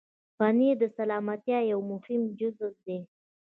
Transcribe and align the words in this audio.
پنېر 0.37 0.75
د 0.81 0.83
سلامتیا 0.97 1.59
یو 1.71 1.79
مهم 1.91 2.21
جز 2.39 2.57
دی. 2.85 2.97